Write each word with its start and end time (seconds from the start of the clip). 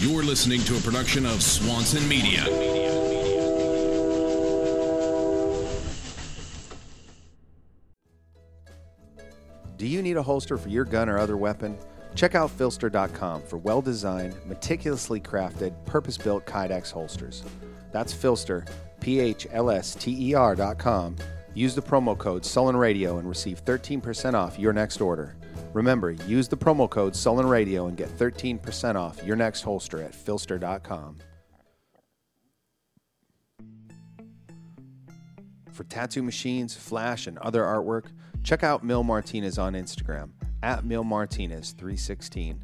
You're 0.00 0.22
listening 0.22 0.62
to 0.62 0.78
a 0.78 0.80
production 0.80 1.26
of 1.26 1.42
Swanson 1.42 2.08
Media. 2.08 2.42
Do 9.76 9.86
you 9.86 10.00
need 10.00 10.16
a 10.16 10.22
holster 10.22 10.56
for 10.56 10.70
your 10.70 10.86
gun 10.86 11.10
or 11.10 11.18
other 11.18 11.36
weapon? 11.36 11.76
Check 12.14 12.34
out 12.34 12.48
PHLster.com 12.56 13.42
for 13.42 13.58
well 13.58 13.82
designed, 13.82 14.34
meticulously 14.46 15.20
crafted, 15.20 15.74
purpose 15.84 16.16
built 16.16 16.46
Kydex 16.46 16.90
holsters. 16.90 17.44
That's 17.92 18.14
PHLster, 18.14 18.66
P 19.00 19.20
H 19.20 19.46
L 19.52 19.68
S 19.68 19.94
T 19.94 20.30
E 20.30 20.32
R.com. 20.32 21.16
Use 21.52 21.74
the 21.74 21.82
promo 21.82 22.16
code 22.16 22.46
Sullen 22.46 22.74
Radio 22.74 23.18
and 23.18 23.28
receive 23.28 23.62
13% 23.66 24.32
off 24.32 24.58
your 24.58 24.72
next 24.72 25.02
order. 25.02 25.36
Remember, 25.72 26.10
use 26.10 26.48
the 26.48 26.56
promo 26.56 26.90
code 26.90 27.14
Sullen 27.14 27.46
Radio 27.46 27.86
and 27.86 27.96
get 27.96 28.08
13% 28.18 28.96
off 28.96 29.22
your 29.24 29.36
next 29.36 29.62
holster 29.62 30.02
at 30.02 30.12
PHLster.com. 30.12 31.16
For 35.72 35.84
tattoo 35.84 36.22
machines, 36.22 36.74
flash, 36.74 37.26
and 37.26 37.38
other 37.38 37.62
artwork, 37.62 38.06
check 38.42 38.62
out 38.62 38.84
Mil 38.84 39.02
Martinez 39.02 39.58
on 39.58 39.74
Instagram 39.74 40.30
at 40.62 40.84
Mil 40.84 41.04
Martinez 41.04 41.70
316. 41.72 42.62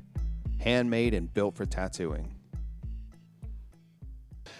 Handmade 0.59 1.15
and 1.15 1.33
built 1.33 1.57
for 1.57 1.65
tattooing. 1.65 2.33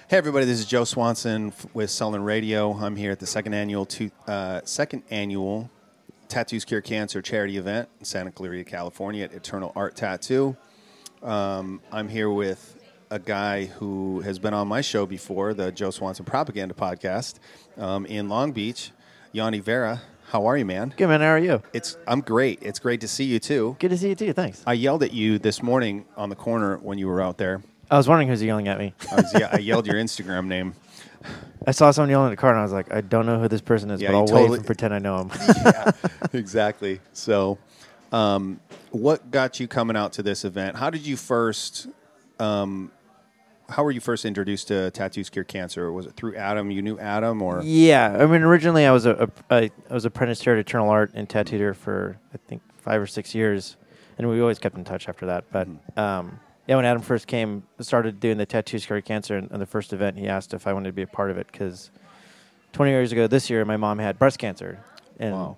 Hey 0.09 0.19
everybody, 0.19 0.47
this 0.47 0.61
is 0.61 0.67
Joe 0.67 0.85
Swanson 0.85 1.53
with 1.75 1.91
Sullen 1.91 2.23
Radio. 2.23 2.73
I'm 2.73 2.95
here 2.95 3.11
at 3.11 3.19
the 3.19 3.27
second 3.27 3.55
annual 3.55 3.85
two, 3.85 4.11
uh, 4.29 4.61
second 4.65 5.03
annual 5.11 5.69
Tattoos 6.29 6.65
Cure 6.65 6.81
Cancer 6.81 7.23
charity 7.23 7.57
event 7.57 7.89
in 7.99 8.05
Santa 8.05 8.31
Clarita, 8.31 8.65
California 8.69 9.25
at 9.25 9.33
Eternal 9.33 9.73
Art 9.77 9.97
Tattoo. 9.97 10.57
Um, 11.23 11.81
I'm 11.91 12.09
here 12.09 12.31
with 12.31 12.79
a 13.11 13.19
guy 13.19 13.67
who 13.67 14.21
has 14.21 14.39
been 14.39 14.55
on 14.55 14.69
my 14.69 14.81
show 14.81 15.07
before, 15.07 15.55
the 15.55 15.73
Joe 15.73 15.91
Swanson 15.91 16.25
Propaganda 16.25 16.75
Podcast, 16.75 17.35
um, 17.79 18.07
in 18.07 18.29
Long 18.29 18.53
Beach. 18.53 18.91
Yanni 19.33 19.61
Verra, 19.61 20.01
how 20.31 20.47
are 20.47 20.57
you, 20.57 20.65
man? 20.65 20.95
Good 20.97 21.09
man, 21.09 21.21
how 21.21 21.29
are 21.29 21.39
you? 21.39 21.63
It's 21.73 21.97
I'm 22.07 22.21
great. 22.21 22.59
It's 22.63 22.79
great 22.79 23.01
to 23.03 23.09
see 23.09 23.25
you 23.25 23.39
too. 23.39 23.77
Good 23.79 23.91
to 23.91 23.99
see 23.99 24.09
you 24.09 24.15
too. 24.15 24.33
Thanks. 24.33 24.63
I 24.67 24.73
yelled 24.73 25.03
at 25.03 25.13
you 25.13 25.39
this 25.39 25.63
morning 25.63 26.07
on 26.17 26.31
the 26.31 26.37
corner 26.37 26.79
when 26.79 26.99
you 26.99 27.07
were 27.07 27.21
out 27.21 27.39
there. 27.39 27.63
I 27.91 27.97
was 27.97 28.09
wondering 28.09 28.29
who's 28.29 28.43
yelling 28.43 28.67
at 28.67 28.79
me. 28.79 28.95
I, 29.13 29.17
was, 29.17 29.33
yeah, 29.39 29.49
I 29.53 29.59
yelled 29.59 29.87
your 29.87 29.97
Instagram 29.97 30.47
name. 30.47 30.75
I 31.67 31.73
saw 31.73 31.91
someone 31.91 32.11
yelling 32.11 32.29
at 32.29 32.31
the 32.31 32.37
car, 32.37 32.51
and 32.51 32.59
I 32.61 32.63
was 32.63 32.73
like, 32.73 32.93
I 32.93 33.01
don't 33.01 33.27
know 33.27 33.41
who 33.41 33.49
this 33.49 33.61
person 33.61 33.91
is, 33.91 34.01
Yeah, 34.01 34.13
but 34.13 34.19
I'll 34.19 34.27
totally- 34.27 34.51
wave 34.51 34.59
and 34.59 34.67
pretend 34.67 34.95
I 34.95 34.99
know 34.99 35.19
him. 35.23 35.31
yeah, 35.65 35.91
exactly. 36.33 37.01
So, 37.13 37.59
um, 38.13 38.61
what 38.91 39.31
got 39.31 39.59
you 39.61 39.67
coming 39.69 39.97
out 39.97 40.13
to 40.15 40.23
this 40.23 40.45
event? 40.45 40.77
How 40.77 40.91
did 40.91 41.05
you 41.07 41.17
first? 41.17 41.89
Um, 42.39 42.93
how 43.69 43.83
were 43.83 43.91
you 43.91 43.99
first 44.01 44.25
introduced 44.25 44.69
to 44.69 44.93
Tattoos 44.93 45.29
Cure 45.29 45.45
Cancer? 45.45 45.91
Was 45.91 46.07
it 46.07 46.13
through 46.15 46.37
Adam? 46.37 46.71
You 46.71 46.83
knew 46.83 46.99
Adam, 47.01 47.43
or 47.43 47.63
yeah, 47.65 48.17
I 48.21 48.27
mean, 48.27 48.43
originally 48.43 48.87
I 48.87 48.93
was 48.93 49.07
a, 49.07 49.29
a 49.51 49.55
I, 49.55 49.71
I 49.91 49.95
was 49.95 50.05
apprenticed 50.05 50.45
here 50.45 50.53
at 50.53 50.59
Eternal 50.61 50.89
Art 50.89 51.11
and 51.15 51.29
tattooed 51.29 51.59
here 51.59 51.75
for 51.75 52.17
I 52.33 52.37
think 52.47 52.63
five 52.77 53.01
or 53.03 53.09
six 53.09 53.35
years, 53.35 53.77
and 54.19 54.29
we 54.31 54.41
always 54.41 54.61
kept 54.61 54.77
in 54.77 54.85
touch 54.85 55.09
after 55.09 55.27
that. 55.27 55.45
But 55.51 55.67
Mm-hmm. 55.69 55.99
um, 56.01 56.41
yeah, 56.67 56.77
when 56.77 56.85
Adam 56.85 57.03
first 57.03 57.27
came, 57.27 57.63
started 57.81 58.19
doing 58.21 58.39
the 58.39 58.47
Tattoos 58.47 58.85
Cure 58.87 59.01
Cancer, 59.01 59.37
and, 59.37 59.51
and 59.51 59.61
the 59.61 59.67
first 59.67 59.93
event, 59.93 60.19
he 60.19 60.29
asked 60.29 60.53
if 60.55 60.67
I 60.67 60.73
wanted 60.73 60.89
to 60.89 60.93
be 60.93 61.03
a 61.03 61.07
part 61.07 61.31
of 61.31 61.39
it 61.39 61.47
because 61.51 61.91
twenty 62.73 62.91
years 62.93 63.13
ago 63.13 63.27
this 63.27 63.49
year, 63.51 63.65
my 63.65 63.77
mom 63.77 63.99
had 63.99 64.19
breast 64.19 64.39
cancer 64.39 64.79
and 65.19 65.33
Wow. 65.33 65.57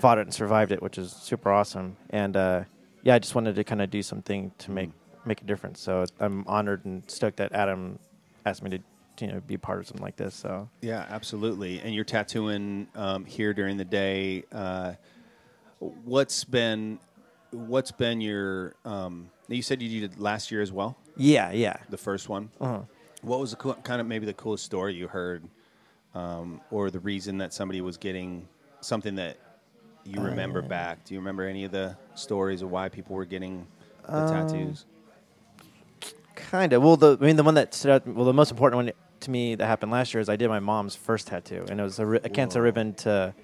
fought 0.00 0.18
it 0.18 0.22
and 0.22 0.34
survived 0.34 0.72
it, 0.72 0.82
which 0.82 0.98
is 0.98 1.12
super 1.12 1.50
awesome. 1.52 1.96
And 2.10 2.36
uh, 2.36 2.64
yeah, 3.02 3.14
I 3.14 3.18
just 3.18 3.34
wanted 3.34 3.54
to 3.54 3.64
kind 3.64 3.80
of 3.80 3.90
do 3.90 4.02
something 4.02 4.52
to 4.58 4.70
make 4.70 4.90
make 5.24 5.40
a 5.42 5.44
difference. 5.44 5.80
So 5.80 6.04
I'm 6.20 6.44
honored 6.46 6.84
and 6.84 7.02
stoked 7.10 7.36
that 7.36 7.52
Adam 7.52 7.98
asked 8.46 8.62
me 8.62 8.70
to 8.70 8.78
you 9.20 9.32
know 9.32 9.40
be 9.46 9.56
part 9.56 9.78
of 9.80 9.86
something 9.86 10.02
like 10.04 10.16
this. 10.16 10.34
So 10.34 10.68
yeah, 10.80 11.06
absolutely. 11.08 11.80
And 11.80 11.94
you're 11.94 12.04
tattooing 12.04 12.88
um, 12.94 13.24
here 13.24 13.52
during 13.54 13.76
the 13.76 13.84
day. 13.84 14.44
Uh, 14.52 14.94
what's 15.78 16.44
been 16.44 16.98
what's 17.50 17.92
been 17.92 18.20
your? 18.20 18.74
Um, 18.84 19.30
you 19.56 19.62
said 19.62 19.80
you 19.82 20.00
did 20.00 20.18
last 20.20 20.50
year 20.50 20.60
as 20.62 20.70
well, 20.72 20.96
yeah, 21.16 21.50
yeah. 21.52 21.76
the 21.88 21.96
first 21.96 22.28
one. 22.28 22.50
Uh-huh. 22.60 22.80
What 23.22 23.40
was 23.40 23.50
the 23.50 23.56
cool, 23.56 23.74
kind 23.74 24.00
of 24.00 24.06
maybe 24.06 24.26
the 24.26 24.34
coolest 24.34 24.64
story 24.64 24.94
you 24.94 25.08
heard, 25.08 25.42
um, 26.14 26.60
or 26.70 26.90
the 26.90 27.00
reason 27.00 27.38
that 27.38 27.52
somebody 27.52 27.80
was 27.80 27.96
getting 27.96 28.46
something 28.80 29.14
that 29.16 29.36
you 30.04 30.20
remember 30.20 30.60
Uh. 30.60 30.68
back? 30.68 31.04
Do 31.04 31.14
you 31.14 31.20
remember 31.20 31.44
any 31.44 31.64
of 31.64 31.72
the 31.72 31.96
stories 32.14 32.62
of 32.62 32.70
why 32.70 32.88
people 32.88 33.16
were 33.16 33.24
getting 33.24 33.66
the 34.06 34.16
Um, 34.18 34.28
tattoos? 34.48 34.84
Kind 36.34 36.72
of. 36.72 36.82
Well, 36.82 36.96
the 36.96 37.18
I 37.20 37.24
mean, 37.24 37.36
the 37.36 37.42
one 37.42 37.54
that 37.54 37.74
stood 37.74 37.90
out. 37.90 38.06
Well, 38.06 38.24
the 38.24 38.32
most 38.32 38.50
important 38.50 38.76
one 38.84 38.92
to 39.20 39.30
me 39.30 39.56
that 39.56 39.66
happened 39.66 39.90
last 39.90 40.14
year 40.14 40.20
is 40.20 40.28
I 40.28 40.36
did 40.36 40.48
my 40.48 40.60
mom's 40.60 40.94
first 40.94 41.26
tattoo, 41.26 41.66
and 41.68 41.80
it 41.80 41.82
was 41.82 41.98
a, 41.98 42.06
ri- 42.06 42.20
a 42.22 42.28
cancer 42.28 42.62
ribbon 42.62 42.94
to 42.94 43.34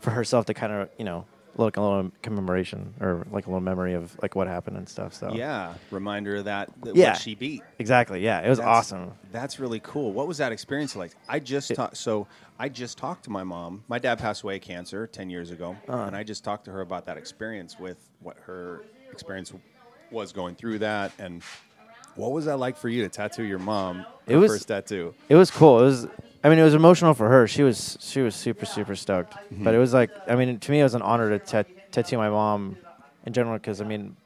for 0.00 0.10
herself 0.10 0.46
to 0.46 0.54
kind 0.54 0.72
of 0.72 0.88
you 0.98 1.04
know 1.04 1.26
like 1.64 1.76
a 1.76 1.80
little 1.80 2.10
commemoration 2.22 2.94
or 3.00 3.26
like 3.30 3.46
a 3.46 3.50
little 3.50 3.60
memory 3.60 3.94
of 3.94 4.16
like 4.22 4.34
what 4.36 4.46
happened 4.46 4.76
and 4.76 4.88
stuff. 4.88 5.12
So 5.14 5.32
Yeah, 5.34 5.74
reminder 5.90 6.36
of 6.36 6.44
that. 6.44 6.70
that 6.82 6.94
Yeah. 6.96 7.10
what 7.10 7.20
she 7.20 7.34
beat. 7.34 7.62
exactly. 7.78 8.20
Yeah, 8.22 8.40
it 8.40 8.48
was 8.48 8.58
That's- 8.58 8.76
awesome. 8.76 9.12
That's 9.32 9.58
really 9.58 9.80
cool. 9.80 10.12
What 10.12 10.28
was 10.28 10.38
that 10.38 10.52
experience 10.52 10.94
like? 10.96 11.12
I 11.28 11.40
just 11.40 11.74
talked. 11.74 11.96
So 11.96 12.26
I 12.58 12.68
just 12.68 12.96
talked 12.98 13.24
to 13.24 13.30
my 13.30 13.44
mom. 13.44 13.82
My 13.88 13.98
dad 13.98 14.18
passed 14.18 14.42
away 14.42 14.56
of 14.56 14.62
cancer 14.62 15.06
ten 15.06 15.30
years 15.30 15.50
ago, 15.50 15.76
Uh-huh. 15.88 16.04
and 16.04 16.14
I 16.16 16.22
just 16.22 16.44
talked 16.44 16.64
to 16.66 16.70
her 16.72 16.80
about 16.80 17.06
that 17.06 17.16
experience 17.16 17.78
with 17.78 17.98
what 18.20 18.36
her 18.46 18.82
experience 19.12 19.52
was 20.10 20.32
going 20.32 20.54
through 20.54 20.78
that, 20.78 21.12
and 21.18 21.42
what 22.18 22.32
was 22.32 22.44
that 22.46 22.58
like 22.58 22.76
for 22.76 22.88
you 22.88 23.02
to 23.04 23.08
tattoo 23.08 23.44
your 23.44 23.58
mom? 23.58 24.04
It 24.26 24.36
was- 24.36 24.50
first 24.52 24.68
tattoo. 24.68 25.14
It 25.28 25.36
was 25.36 25.50
cool. 25.50 25.80
It 25.80 25.84
was. 25.84 26.06
I 26.44 26.48
mean, 26.48 26.58
it 26.58 26.62
was 26.64 26.74
emotional 26.74 27.14
for 27.14 27.28
her. 27.28 27.48
She 27.48 27.62
was 27.62 27.96
she 28.00 28.20
was 28.20 28.34
super 28.34 28.64
super 28.66 28.94
stoked. 28.94 29.32
Mm-hmm. 29.34 29.64
But 29.64 29.74
it 29.74 29.78
was 29.78 29.92
like 29.94 30.10
I 30.28 30.34
mean, 30.36 30.58
to 30.58 30.70
me, 30.70 30.80
it 30.80 30.84
was 30.84 30.94
an 30.94 31.02
honor 31.02 31.30
to 31.30 31.38
tat- 31.44 31.92
tattoo 31.92 32.16
my 32.16 32.28
mom 32.30 32.76
in 33.26 33.32
general 33.32 33.56
because 33.58 33.80
I 33.80 33.84
mean, 33.84 34.16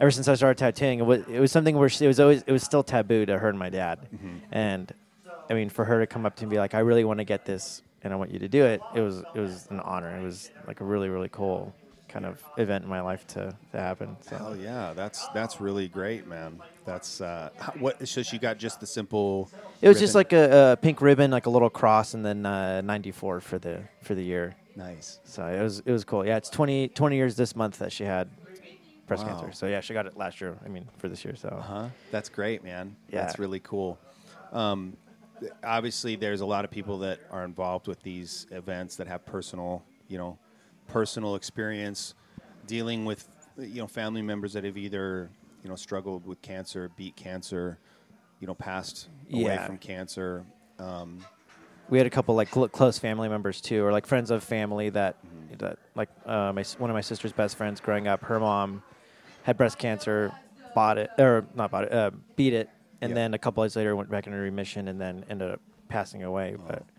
ever 0.00 0.10
since 0.10 0.28
I 0.28 0.34
started 0.34 0.58
tattooing, 0.58 1.00
it 1.00 1.06
was 1.06 1.20
it 1.28 1.40
was 1.40 1.52
something 1.52 1.76
where 1.76 1.88
she, 1.88 2.04
it 2.04 2.08
was 2.08 2.20
always 2.20 2.42
it 2.46 2.52
was 2.52 2.62
still 2.62 2.82
taboo 2.82 3.26
to 3.26 3.38
her 3.38 3.48
and 3.48 3.58
my 3.58 3.68
dad, 3.68 4.00
Mm-hmm. 4.14 4.36
and 4.52 4.92
I 5.50 5.54
mean, 5.54 5.68
for 5.68 5.84
her 5.84 6.00
to 6.00 6.06
come 6.06 6.24
up 6.24 6.36
to 6.36 6.42
me 6.42 6.44
and 6.46 6.50
be 6.52 6.58
like, 6.58 6.74
"I 6.74 6.78
really 6.80 7.04
want 7.04 7.18
to 7.18 7.24
get 7.24 7.44
this, 7.44 7.82
and 8.02 8.12
I 8.12 8.16
want 8.16 8.30
you 8.30 8.38
to 8.38 8.48
do 8.48 8.64
it," 8.64 8.80
it 8.94 9.00
was 9.02 9.22
it 9.34 9.40
was 9.40 9.66
an 9.70 9.80
honor. 9.80 10.16
It 10.18 10.22
was 10.22 10.50
like 10.66 10.80
a 10.80 10.84
really 10.84 11.08
really 11.10 11.28
cool 11.30 11.74
kind 12.14 12.24
of 12.24 12.40
event 12.56 12.84
in 12.84 12.88
my 12.88 13.00
life 13.00 13.26
to, 13.26 13.52
to 13.72 13.78
happen. 13.78 14.16
So. 14.22 14.36
Hell 14.36 14.56
yeah, 14.56 14.92
that's 14.94 15.26
that's 15.34 15.60
really 15.60 15.88
great, 15.88 16.28
man. 16.28 16.60
That's 16.86 17.20
uh, 17.20 17.50
what. 17.78 18.06
So 18.06 18.22
she 18.22 18.38
got 18.38 18.56
just 18.56 18.78
the 18.80 18.86
simple. 18.86 19.50
It 19.82 19.88
was 19.88 19.98
just 19.98 20.14
like 20.14 20.32
a, 20.32 20.72
a 20.72 20.76
pink 20.76 21.02
ribbon, 21.02 21.30
like 21.32 21.46
a 21.46 21.50
little 21.50 21.68
cross, 21.68 22.14
and 22.14 22.24
then 22.24 22.46
uh, 22.46 22.80
94 22.82 23.40
for 23.40 23.58
the 23.58 23.80
for 24.02 24.14
the 24.14 24.22
year. 24.22 24.54
nice. 24.76 25.18
So 25.24 25.44
it 25.46 25.60
was 25.60 25.80
it 25.80 25.90
was 25.90 26.04
cool. 26.04 26.24
Yeah, 26.24 26.36
it's 26.36 26.48
20, 26.48 26.88
20 26.88 27.16
years 27.16 27.36
this 27.36 27.56
month 27.56 27.80
that 27.80 27.92
she 27.92 28.04
had 28.04 28.28
breast 29.08 29.26
Wow. 29.26 29.32
cancer. 29.34 29.52
So 29.52 29.66
yeah, 29.66 29.80
she 29.80 29.92
got 29.92 30.06
it 30.06 30.16
last 30.16 30.40
year. 30.40 30.56
I 30.64 30.68
mean, 30.68 30.86
for 30.98 31.08
this 31.08 31.24
year. 31.24 31.34
So 31.34 31.62
Huh? 31.66 31.88
That's 32.12 32.28
great, 32.28 32.62
man. 32.62 32.96
That's 33.10 33.38
really 33.38 33.60
cool. 33.60 33.98
Um, 34.52 34.96
obviously, 35.64 36.14
there's 36.14 36.40
a 36.42 36.46
lot 36.46 36.64
of 36.64 36.70
people 36.70 36.98
that 36.98 37.18
are 37.30 37.44
involved 37.44 37.88
with 37.88 38.00
these 38.02 38.46
events 38.52 38.96
that 38.96 39.08
have 39.08 39.26
personal, 39.26 39.82
you 40.08 40.16
know, 40.16 40.38
personal 40.88 41.34
experience 41.34 42.14
dealing 42.66 43.04
with, 43.04 43.26
you 43.58 43.80
know, 43.80 43.86
family 43.86 44.22
members 44.22 44.52
that 44.54 44.64
have 44.64 44.76
either, 44.76 45.30
you 45.62 45.68
know, 45.68 45.76
struggled 45.76 46.26
with 46.26 46.40
cancer, 46.42 46.90
beat 46.96 47.16
cancer, 47.16 47.78
you 48.40 48.46
know, 48.46 48.54
passed 48.54 49.08
away 49.32 49.42
Yeah. 49.54 49.66
from 49.66 49.78
cancer. 49.78 50.44
Um, 50.78 51.24
we 51.88 51.98
had 51.98 52.06
a 52.06 52.10
couple 52.10 52.34
like 52.34 52.52
cl- 52.52 52.68
close 52.68 52.98
family 52.98 53.28
members 53.28 53.60
too, 53.60 53.84
or 53.84 53.92
like 53.92 54.06
friends 54.06 54.30
of 54.30 54.42
family 54.42 54.90
that 54.90 55.16
Mm-hmm. 55.24 55.56
that 55.58 55.78
like 55.94 56.08
uh, 56.26 56.52
my 56.52 56.64
one 56.78 56.90
of 56.90 56.94
my 56.94 57.00
sister's 57.02 57.32
best 57.32 57.56
friends 57.56 57.80
growing 57.80 58.08
up. 58.08 58.22
Her 58.24 58.40
mom 58.40 58.82
had 59.42 59.56
breast 59.58 59.78
cancer, 59.78 60.32
bought 60.74 60.96
it 60.98 61.10
or 61.18 61.46
not 61.54 61.70
bought 61.70 61.84
it, 61.84 61.92
uh, 61.92 62.10
beat 62.36 62.54
it, 62.54 62.70
and 63.02 63.10
Yeah. 63.10 63.14
then 63.14 63.34
a 63.34 63.38
couple 63.38 63.62
days 63.62 63.76
later 63.76 63.94
went 63.94 64.10
back 64.10 64.26
into 64.26 64.38
remission 64.38 64.88
and 64.88 64.98
then 65.00 65.24
ended 65.28 65.50
up 65.50 65.60
passing 65.88 66.22
away. 66.22 66.56
But 66.66 66.82
Oh, 66.82 66.93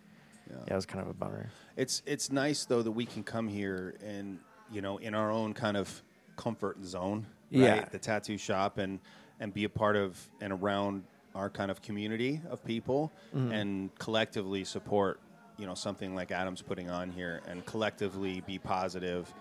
yeah. 0.50 0.58
yeah, 0.68 0.74
it 0.74 0.76
was 0.76 0.86
kind 0.86 1.02
of 1.04 1.10
a 1.10 1.14
bummer. 1.14 1.50
It's 1.78 2.02
it's 2.06 2.32
nice 2.32 2.66
though 2.66 2.82
that 2.82 2.92
we 2.92 3.06
can 3.06 3.24
come 3.24 3.48
here 3.48 3.96
and 4.06 4.40
you 4.72 4.82
know 4.82 4.98
in 4.98 5.14
our 5.16 5.32
own 5.32 5.54
kind 5.54 5.78
of 5.78 6.02
comfort 6.38 6.84
zone, 6.84 7.26
right? 7.52 7.60
Yeah. 7.62 7.86
The 7.86 8.00
tattoo 8.00 8.38
shop 8.38 8.78
and 8.78 9.00
and 9.40 9.54
be 9.54 9.64
a 9.66 9.70
part 9.70 9.96
of 9.96 10.18
and 10.42 10.52
around 10.54 11.04
our 11.34 11.50
kind 11.50 11.70
of 11.70 11.82
community 11.82 12.42
of 12.50 12.64
people 12.64 13.12
Mm-hmm. 13.36 13.52
and 13.52 13.96
collectively 14.00 14.64
support 14.64 15.20
you 15.58 15.66
know 15.66 15.74
something 15.76 16.16
like 16.16 16.32
Adam's 16.32 16.62
putting 16.62 16.90
on 16.90 17.10
here 17.12 17.42
and 17.48 17.66
collectively 17.66 18.42
be 18.46 18.58
positive 18.60 19.34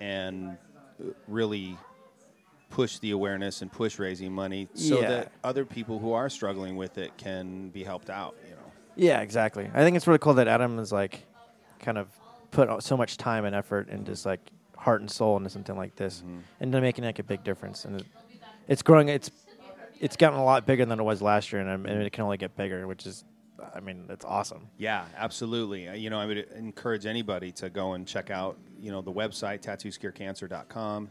and 0.00 0.56
uh, 1.00 1.04
really 1.26 1.76
push 2.70 2.98
the 2.98 3.10
awareness 3.12 3.62
and 3.62 3.72
push 3.72 3.98
raising 3.98 4.32
money 4.32 4.68
so 4.74 5.00
Yeah. 5.00 5.08
that 5.08 5.32
other 5.42 5.64
people 5.64 5.98
who 5.98 6.12
are 6.12 6.28
struggling 6.28 6.76
with 6.76 6.98
it 6.98 7.16
can 7.16 7.68
be 7.70 7.82
helped 7.82 8.10
out 8.10 8.36
you 8.44 8.54
know 8.54 8.57
Yeah, 8.98 9.20
exactly. 9.20 9.70
I 9.72 9.82
think 9.84 9.96
it's 9.96 10.06
really 10.06 10.18
cool 10.18 10.34
that 10.34 10.48
Adam 10.48 10.78
is 10.78 10.92
like 10.92 11.24
kind 11.80 11.96
of 11.96 12.08
put 12.50 12.82
so 12.82 12.96
much 12.96 13.16
time 13.16 13.44
and 13.44 13.54
effort 13.54 13.88
and 13.88 14.04
just 14.04 14.26
like 14.26 14.40
heart 14.76 15.00
and 15.00 15.10
soul 15.10 15.36
into 15.36 15.48
something 15.50 15.76
like 15.76 15.94
this, 15.96 16.20
Mm-hmm. 16.20 16.38
and 16.60 16.72
to 16.72 16.80
making 16.80 17.04
like 17.04 17.18
a 17.18 17.22
big 17.22 17.42
difference. 17.44 17.84
And 17.84 18.00
it, 18.00 18.06
it's 18.66 18.82
growing. 18.82 19.08
It's 19.08 19.30
it's 20.00 20.16
gotten 20.16 20.38
a 20.38 20.44
lot 20.44 20.66
bigger 20.66 20.84
than 20.84 21.00
it 21.00 21.02
was 21.02 21.22
last 21.22 21.52
year, 21.52 21.60
and, 21.62 21.86
and 21.86 22.02
it 22.02 22.12
can 22.12 22.22
only 22.24 22.36
get 22.36 22.56
bigger, 22.56 22.86
which 22.86 23.04
is, 23.06 23.24
I 23.74 23.80
mean, 23.80 24.04
it's 24.10 24.24
awesome. 24.24 24.68
Yeah, 24.78 25.04
absolutely. 25.16 25.88
Uh, 25.88 25.94
You 25.94 26.08
know, 26.10 26.20
I 26.20 26.26
would 26.26 26.38
encourage 26.56 27.04
anybody 27.04 27.50
to 27.52 27.68
go 27.68 27.94
and 27.94 28.06
check 28.06 28.30
out, 28.30 28.56
you 28.80 28.92
know, 28.92 29.00
the 29.02 29.12
website 29.12 29.60
tattooscurecancer.com. 29.62 31.10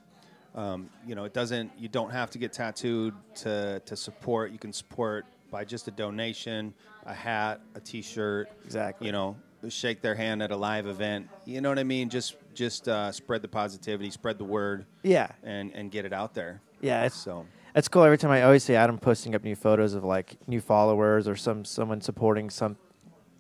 Um, 0.56 0.90
you 1.06 1.16
know, 1.16 1.26
it 1.26 1.34
doesn't. 1.34 1.72
You 1.78 1.88
don't 1.88 2.10
have 2.12 2.30
to 2.32 2.38
get 2.38 2.54
tattooed 2.54 3.14
to 3.44 3.82
to 3.86 3.96
support. 3.96 4.52
You 4.52 4.58
can 4.60 4.74
support 4.74 5.26
by 5.52 5.64
just 5.66 5.88
a 5.88 5.92
donation, 5.92 6.74
a 7.06 7.14
hat, 7.14 7.62
a 7.76 7.80
T-shirt. 7.80 8.50
Exactly. 8.66 9.08
You 9.08 9.14
know, 9.14 9.36
shake 9.70 10.02
their 10.02 10.16
hand 10.16 10.42
at 10.44 10.52
a 10.52 10.56
live 10.58 10.88
event. 10.88 11.28
You 11.46 11.62
know 11.62 11.70
what 11.70 11.80
I 11.80 11.84
mean? 11.84 12.10
Just 12.10 12.36
just 12.54 12.88
uh, 12.88 13.12
spread 13.12 13.42
the 13.42 13.48
positivity, 13.48 14.10
spread 14.10 14.38
the 14.38 14.44
word, 14.46 14.86
Yeah, 15.04 15.28
and 15.44 15.72
and 15.74 15.92
get 15.92 16.06
it 16.06 16.14
out 16.14 16.34
there. 16.34 16.62
yeah. 16.82 17.04
It's 17.06 17.16
So 17.16 17.46
That's 17.74 17.88
cool. 17.88 18.04
Every 18.04 18.18
time 18.18 18.32
I 18.32 18.44
always 18.44 18.64
see 18.64 18.76
Adam 18.76 18.98
posting 18.98 19.36
up 19.36 19.44
new 19.44 19.56
photos 19.56 19.94
of 19.94 20.04
like 20.04 20.38
new 20.48 20.62
followers 20.62 21.28
or 21.28 21.36
some 21.36 21.66
someone 21.66 22.02
supporting 22.02 22.50
some 22.50 22.78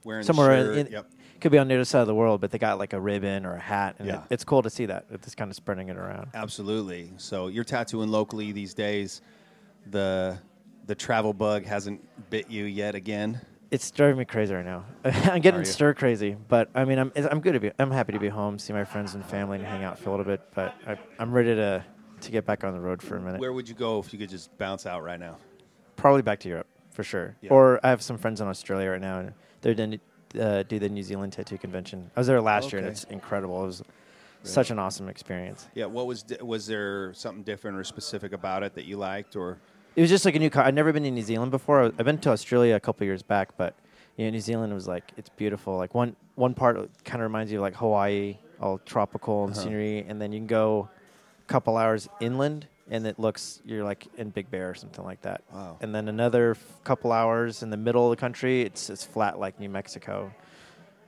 wearing 0.03 0.23
somewhere 0.23 0.73
in, 0.73 0.87
yep. 0.91 1.09
could 1.41 1.51
be 1.51 1.57
on 1.57 1.67
the 1.67 1.75
other 1.75 1.85
side 1.85 2.01
of 2.01 2.07
the 2.07 2.15
world, 2.15 2.41
but 2.41 2.51
they 2.51 2.57
got 2.57 2.77
like 2.77 2.93
a 2.93 2.99
ribbon 2.99 3.45
or 3.45 3.55
a 3.55 3.59
hat, 3.59 3.95
and 3.99 4.07
Yeah. 4.07 4.15
it, 4.21 4.21
it's 4.31 4.43
cool 4.43 4.61
to 4.63 4.69
see 4.69 4.85
that. 4.87 5.05
It's 5.11 5.35
kind 5.35 5.49
of 5.51 5.55
spreading 5.55 5.89
it 5.89 5.97
around. 5.97 6.29
Absolutely. 6.33 7.11
So 7.17 7.47
you're 7.47 7.63
tattooing 7.63 8.09
locally 8.09 8.51
these 8.51 8.73
days. 8.73 9.21
The 9.91 10.37
the 10.87 10.95
travel 10.95 11.33
bug 11.33 11.65
hasn't 11.65 12.01
bit 12.29 12.49
you 12.49 12.63
yet 12.65 12.95
again. 12.95 13.41
It's 13.69 13.91
driving 13.91 14.17
me 14.17 14.25
crazy 14.25 14.53
right 14.53 14.65
now. 14.65 14.85
I'm 15.03 15.41
getting 15.41 15.65
stir 15.65 15.93
crazy, 15.93 16.37
but 16.47 16.69
I 16.73 16.85
mean, 16.85 16.97
I'm 16.97 17.11
I'm 17.29 17.41
good 17.41 17.53
to 17.53 17.59
be. 17.59 17.71
I'm 17.77 17.91
happy 17.91 18.13
to 18.13 18.19
be 18.19 18.29
home, 18.29 18.57
see 18.57 18.71
my 18.71 18.85
friends 18.85 19.13
and 19.13 19.23
family, 19.25 19.57
and 19.57 19.67
hang 19.67 19.83
out 19.83 19.99
for 19.99 20.09
a 20.09 20.11
little 20.13 20.25
bit. 20.25 20.41
But 20.55 20.73
I, 20.87 20.97
I'm 21.19 21.33
ready 21.33 21.53
to 21.53 21.83
to 22.21 22.31
get 22.31 22.45
back 22.45 22.63
on 22.63 22.73
the 22.73 22.79
road 22.79 23.01
for 23.01 23.17
a 23.17 23.21
minute. 23.21 23.41
Where 23.41 23.51
would 23.51 23.67
you 23.67 23.75
go 23.75 23.99
if 23.99 24.13
you 24.13 24.19
could 24.19 24.29
just 24.29 24.57
bounce 24.57 24.85
out 24.85 25.03
right 25.03 25.19
now? 25.19 25.37
Probably 25.97 26.21
back 26.21 26.39
to 26.39 26.49
Europe 26.49 26.67
for 26.91 27.03
sure. 27.03 27.35
Yeah. 27.41 27.51
Or 27.51 27.79
I 27.83 27.89
have 27.89 28.01
some 28.01 28.17
friends 28.17 28.39
in 28.39 28.47
Australia 28.47 28.89
right 28.89 29.01
now, 29.01 29.19
and 29.19 29.33
they're 29.61 29.75
doing 29.75 29.99
uh, 30.39 30.63
do 30.63 30.79
the 30.79 30.89
New 30.89 31.03
Zealand 31.03 31.33
tattoo 31.33 31.57
convention. 31.57 32.09
I 32.15 32.21
was 32.21 32.27
there 32.27 32.41
last 32.41 32.71
year, 32.71 32.79
and 32.79 32.87
it's 32.89 33.03
incredible. 33.05 33.61
It 33.63 33.67
was 33.67 33.83
such 34.43 34.71
an 34.71 34.79
awesome 34.79 35.09
experience. 35.09 35.67
Yeah. 35.75 35.87
What 35.87 36.07
was 36.07 36.23
di- 36.23 36.41
was 36.41 36.67
there 36.67 37.13
something 37.13 37.43
different 37.43 37.77
or 37.77 37.83
specific 37.83 38.31
about 38.31 38.63
it 38.63 38.75
that 38.75 38.85
you 38.85 38.95
liked 38.95 39.35
or? 39.35 39.57
It 39.97 40.01
was 40.01 40.09
just 40.11 40.25
like 40.25 40.35
a 40.35 40.39
new. 40.39 40.49
Co- 40.51 40.61
I'd 40.61 40.75
never 40.75 40.93
been 40.93 41.01
to 41.03 41.11
New 41.11 41.23
Zealand 41.23 41.49
before. 41.51 41.81
I've 41.85 41.97
been 41.97 42.19
to 42.19 42.29
Australia 42.29 42.75
a 42.75 42.79
couple 42.79 43.03
years 43.05 43.23
back, 43.23 43.57
but 43.57 43.75
you 44.15 44.25
know, 44.25 44.29
New 44.31 44.39
Zealand 44.39 44.71
was 44.73 44.87
like 44.87 45.11
it's 45.17 45.29
beautiful. 45.29 45.75
Like 45.75 45.95
one 45.95 46.15
one 46.35 46.53
part 46.53 46.75
kind 47.03 47.19
of 47.21 47.23
reminds 47.29 47.51
you 47.51 47.57
of 47.57 47.63
like 47.63 47.75
Hawaii, 47.75 48.37
all 48.61 48.77
tropical 48.85 49.45
and 49.45 49.53
Uh-huh. 49.53 49.63
scenery, 49.63 50.05
and 50.07 50.21
then 50.21 50.31
you 50.31 50.39
can 50.39 50.45
go 50.47 50.87
a 51.43 51.47
couple 51.47 51.77
hours 51.77 52.07
inland, 52.19 52.67
and 52.91 53.07
it 53.07 53.17
looks 53.17 53.59
you're 53.65 53.83
like 53.83 54.05
in 54.17 54.29
Big 54.29 54.51
Bear 54.51 54.69
or 54.69 54.75
something 54.75 55.03
like 55.03 55.21
that. 55.23 55.41
Wow. 55.51 55.77
And 55.81 55.95
then 55.95 56.07
another 56.09 56.51
f- 56.51 56.79
couple 56.83 57.11
hours 57.11 57.63
in 57.63 57.71
the 57.71 57.77
middle 57.77 58.05
of 58.05 58.15
the 58.15 58.21
country, 58.21 58.61
it's 58.61 58.91
it's 58.91 59.03
flat 59.03 59.39
like 59.39 59.59
New 59.59 59.69
Mexico, 59.69 60.31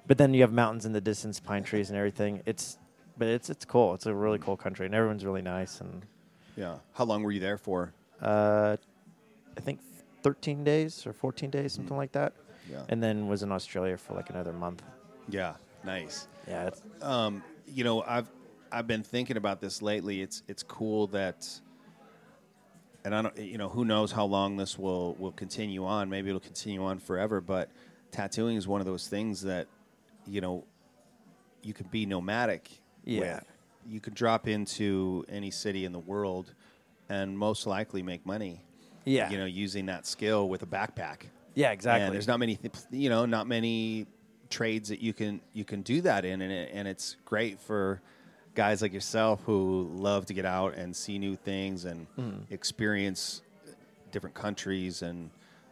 but 0.07 0.17
then 0.17 0.33
you 0.33 0.41
have 0.41 0.51
mountains 0.51 0.87
in 0.87 0.93
the 0.93 1.01
distance, 1.01 1.39
pine 1.39 1.61
trees 1.63 1.89
and 1.91 1.97
everything. 1.97 2.41
It's 2.47 2.79
but 3.19 3.27
it's 3.27 3.51
it's 3.51 3.65
cool. 3.65 3.93
It's 3.93 4.07
a 4.07 4.15
really 4.15 4.39
cool 4.39 4.57
country, 4.57 4.87
and 4.87 4.95
everyone's 4.95 5.23
really 5.23 5.43
nice 5.43 5.79
and. 5.79 6.03
Yeah. 6.57 6.79
How 6.93 7.05
long 7.05 7.21
were 7.23 7.31
you 7.31 7.39
there 7.39 7.59
for? 7.59 7.93
Uh, 8.21 8.77
I 9.57 9.61
think 9.61 9.79
13 10.23 10.63
days 10.63 11.05
or 11.05 11.13
14 11.13 11.49
days, 11.49 11.73
something 11.73 11.97
like 11.97 12.11
that. 12.13 12.33
Yeah. 12.69 12.83
And 12.89 13.01
then 13.01 13.27
was 13.27 13.43
in 13.43 13.51
Australia 13.51 13.97
for 13.97 14.13
like 14.13 14.29
another 14.29 14.53
month. 14.53 14.83
Yeah. 15.29 15.55
Nice. 15.83 16.27
Yeah, 16.47 16.67
it's, 16.67 16.81
Um, 17.01 17.43
you 17.67 17.83
know, 17.83 18.03
I've 18.03 18.27
I've 18.71 18.87
been 18.87 19.03
thinking 19.03 19.37
about 19.37 19.61
this 19.61 19.81
lately. 19.81 20.21
It's 20.21 20.43
it's 20.47 20.61
cool 20.63 21.07
that, 21.07 21.47
and 23.03 23.15
I 23.15 23.21
don't, 23.21 23.37
you 23.37 23.57
know, 23.57 23.69
who 23.69 23.85
knows 23.85 24.11
how 24.11 24.25
long 24.25 24.57
this 24.57 24.77
will 24.77 25.15
will 25.15 25.31
continue 25.31 25.85
on. 25.85 26.09
Maybe 26.09 26.29
it'll 26.29 26.39
continue 26.39 26.83
on 26.83 26.99
forever. 26.99 27.41
But 27.41 27.69
tattooing 28.11 28.57
is 28.57 28.67
one 28.67 28.81
of 28.81 28.87
those 28.87 29.07
things 29.07 29.41
that, 29.43 29.67
you 30.27 30.41
know, 30.41 30.65
you 31.63 31.73
could 31.73 31.89
be 31.91 32.05
nomadic. 32.05 32.69
Yeah. 33.05 33.19
with. 33.35 33.45
You 33.87 33.99
could 33.99 34.13
drop 34.13 34.47
into 34.47 35.25
any 35.29 35.49
city 35.49 35.85
in 35.85 35.93
the 35.93 35.99
world, 35.99 36.53
and 37.09 37.37
most 37.37 37.65
likely 37.67 38.01
make 38.03 38.25
money. 38.25 38.61
yeah, 39.05 39.29
You 39.29 39.37
know, 39.39 39.45
using 39.45 39.87
that 39.87 40.05
skill 40.05 40.47
with 40.49 40.61
a 40.63 40.65
backpack. 40.67 41.23
yeah, 41.55 41.71
exactly. 41.71 42.05
And 42.05 42.13
there's 42.13 42.27
not 42.27 42.39
many, 42.39 42.55
th- 42.55 42.73
you 42.91 43.09
know, 43.09 43.25
not 43.25 43.47
many 43.47 44.05
trades 44.49 44.89
that 44.89 44.99
you 45.01 45.13
can 45.13 45.41
you 45.53 45.63
can 45.65 45.81
do 45.83 46.01
that 46.01 46.25
in, 46.25 46.41
and 46.41 46.51
it, 46.51 46.71
and 46.73 46.87
it's 46.87 47.15
great 47.25 47.59
for 47.59 48.01
guys 48.55 48.81
like 48.81 48.91
yourself 48.93 49.41
who 49.45 49.89
love 49.93 50.25
to 50.25 50.33
get 50.33 50.45
out 50.45 50.73
and 50.75 50.95
see 50.95 51.17
new 51.19 51.35
things 51.35 51.85
and 51.85 52.07
Mm-hmm. 52.17 52.53
experience 52.53 53.41
different 54.11 54.35
countries 54.35 55.01
and 55.03 55.29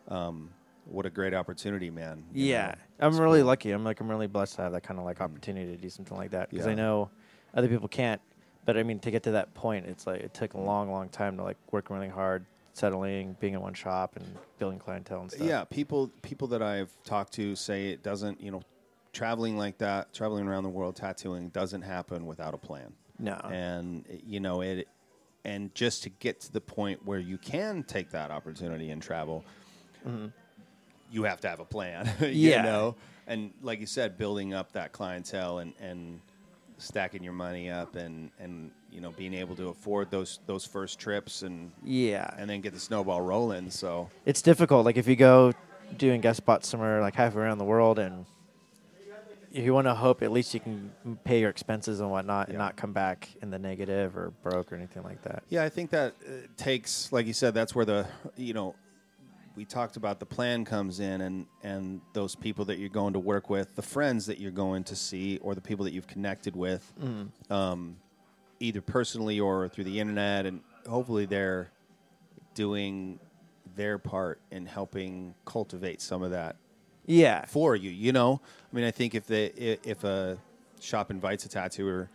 um, 0.10 0.50
what 0.86 1.06
a 1.06 1.10
great 1.10 1.34
opportunity, 1.34 1.89
man. 1.89 2.24
yeah, 2.34 2.75
know. 3.00 3.07
I'm 3.07 3.18
really 3.19 3.39
cool. 3.39 3.48
lucky. 3.48 3.72
I'm 3.72 3.84
like 3.84 4.00
I'm 4.00 4.07
really 4.10 4.28
blessed 4.28 4.56
to 4.56 4.62
have 4.63 4.72
that 4.74 4.84
kind 4.84 5.00
of 5.00 5.06
like 5.06 5.22
opportunity 5.22 5.75
to 5.75 5.78
do 5.81 5.89
something 5.89 6.16
like 6.18 6.31
that 6.31 6.50
because 6.50 6.66
Yeah. 6.66 6.72
I 6.72 6.75
know 6.75 7.10
other 7.54 7.68
people 7.68 7.88
can't. 7.88 8.22
But 8.67 8.77
I 8.77 8.83
mean, 8.83 8.99
to 8.99 9.11
get 9.11 9.23
to 9.23 9.31
that 9.31 9.53
point, 9.53 9.85
it's 9.85 10.05
like 10.05 10.19
it 10.19 10.33
took 10.33 10.53
a 10.53 10.59
long, 10.59 10.91
long 10.91 11.07
time 11.07 11.37
to 11.37 11.43
like 11.43 11.55
work 11.71 11.89
really 11.89 12.09
hard, 12.09 12.45
settling, 12.73 13.37
being 13.39 13.53
in 13.53 13.61
one 13.61 13.73
shop, 13.73 14.17
and 14.17 14.25
building 14.59 14.77
clientele 14.77 15.21
and 15.21 15.31
stuff. 15.31 15.47
Yeah, 15.47 15.63
people 15.63 16.11
people 16.21 16.49
that 16.49 16.61
I've 16.61 16.91
talked 17.05 17.31
to 17.35 17.55
say 17.55 17.91
it 17.91 18.03
doesn't, 18.03 18.41
you 18.41 18.51
know, 18.51 18.61
traveling 19.13 19.57
like 19.57 19.77
that, 19.77 20.13
traveling 20.13 20.49
around 20.49 20.63
the 20.63 20.69
world 20.69 20.97
tattooing 20.97 21.47
doesn't 21.47 21.83
happen 21.83 22.25
without 22.25 22.53
a 22.53 22.57
plan. 22.57 22.91
No. 23.17 23.35
And 23.35 24.03
you 24.25 24.41
know, 24.41 24.59
it 24.59 24.89
and 25.45 25.73
just 25.73 26.03
to 26.03 26.09
get 26.09 26.41
to 26.41 26.51
the 26.51 26.59
point 26.59 27.05
where 27.05 27.19
you 27.19 27.37
can 27.37 27.83
take 27.83 28.11
that 28.11 28.31
opportunity 28.31 28.91
and 28.91 29.01
travel, 29.01 29.45
mm-hmm. 30.05 30.27
you 31.09 31.23
have 31.23 31.39
to 31.39 31.47
have 31.47 31.61
a 31.61 31.65
plan. 31.65 32.11
you 32.19 32.27
Yeah. 32.51 32.63
know? 32.63 32.95
And 33.27 33.53
like 33.61 33.79
you 33.79 33.85
said, 33.85 34.17
building 34.17 34.53
up 34.53 34.73
that 34.73 34.91
clientele 34.91 35.59
and, 35.59 35.73
and 35.79 36.19
stacking 36.77 37.24
your 37.24 37.33
money 37.33 37.69
up 37.69 37.95
and, 37.95 38.31
and 38.39 38.71
you 38.91 39.01
know, 39.01 39.12
being 39.12 39.33
able 39.33 39.56
to 39.56 39.69
afford 39.69 40.12
those 40.12 40.39
those 40.45 40.65
first 40.65 41.00
trips 41.00 41.41
and 41.41 41.71
yeah, 41.83 42.29
and 42.38 42.50
then 42.50 42.62
get 42.62 42.74
the 42.74 42.79
snowball 42.79 43.21
rolling. 43.21 43.69
So 43.69 44.09
it's 44.25 44.41
difficult. 44.41 44.85
Like 44.85 44.97
if 44.97 45.07
you 45.07 45.15
go 45.15 45.53
doing 45.97 46.21
guest 46.21 46.38
spots 46.38 46.68
somewhere 46.68 47.01
like 47.01 47.15
halfway 47.15 47.44
around 47.44 47.57
the 47.57 47.65
world, 47.65 48.00
and 48.00 48.25
if 49.51 49.63
you 49.63 49.74
want 49.74 49.88
to 49.88 49.95
hope 49.95 50.21
at 50.21 50.31
least 50.31 50.53
you 50.53 50.59
can 50.59 50.91
pay 51.24 51.39
your 51.39 51.50
expenses 51.50 52.00
and 52.00 52.09
whatnot, 52.12 52.50
and 52.50 52.57
not 52.57 52.75
come 52.75 52.94
back 52.94 53.29
in 53.41 53.50
the 53.50 53.59
negative 53.59 54.18
or 54.18 54.31
broke 54.44 54.71
or 54.71 54.75
anything 54.75 55.03
like 55.03 55.21
that. 55.24 55.44
Yeah, 55.50 55.63
I 55.63 55.69
think 55.69 55.91
that 55.91 56.15
uh, 56.27 56.31
takes, 56.57 57.12
like 57.12 57.25
you 57.25 57.34
said, 57.34 57.53
that's 57.53 57.74
where 57.75 57.86
the 57.86 58.07
you 58.36 58.53
know 58.53 58.75
we 59.57 59.65
talked 59.65 59.97
about 59.97 60.19
the 60.19 60.25
plan 60.25 60.63
comes 60.63 60.99
in, 60.99 61.19
and 61.21 61.47
and 61.63 61.99
those 62.13 62.35
people 62.35 62.63
that 62.65 62.77
you're 62.77 62.89
going 62.89 63.13
to 63.13 63.19
work 63.19 63.49
with, 63.49 63.75
the 63.75 63.81
friends 63.81 64.27
that 64.27 64.39
you're 64.39 64.51
going 64.51 64.83
to 64.85 64.95
see, 64.95 65.39
or 65.39 65.55
the 65.55 65.61
people 65.61 65.83
that 65.85 65.93
you've 65.93 66.07
connected 66.07 66.55
with, 66.55 66.93
um, 67.49 67.97
either 68.59 68.81
personally 68.81 69.39
or 69.39 69.67
through 69.67 69.83
the 69.83 69.99
internet, 69.99 70.45
and 70.45 70.61
hopefully 70.87 71.25
they're 71.25 71.71
doing 72.53 73.19
their 73.75 73.97
part 73.97 74.39
in 74.51 74.65
helping 74.65 75.33
cultivate 75.45 76.01
some 76.01 76.21
of 76.23 76.31
that 76.31 76.55
Yeah, 77.05 77.45
for 77.45 77.75
you. 77.75 77.89
You 77.89 78.11
know, 78.11 78.39
I 78.71 78.75
mean, 78.75 78.85
I 78.85 78.91
think 78.91 79.15
if 79.15 79.25
they 79.25 79.45
if 79.47 80.03
a 80.03 80.37
shop 80.79 81.09
invites 81.09 81.45
a 81.45 81.49
tattooer, 81.49 82.09